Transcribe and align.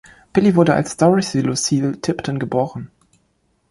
Billy 0.33 0.55
wurde 0.55 0.73
als 0.73 0.97
Dorothy 0.97 1.41
Lucille 1.41 2.01
Tipton 2.01 2.39
geboren. 2.39 2.89